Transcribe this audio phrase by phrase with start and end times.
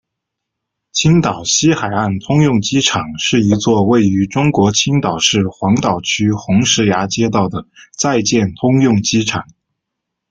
[0.93, 9.45] 青岛西海岸通用机场是一座位于中国青岛市黄岛区红石崖街道的在建通用机场。